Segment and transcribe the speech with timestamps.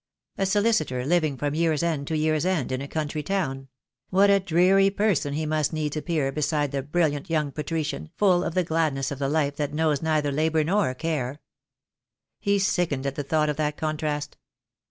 [0.39, 3.67] A solicitor living from year's end to year's end in a country town—
[4.09, 8.55] what a dreary person he must needs appear beside the brilliant young Patrician, full of
[8.55, 11.39] the gladness of the life that knows neither labour nor care.
[12.39, 14.37] He sickened at the thought of that contrast.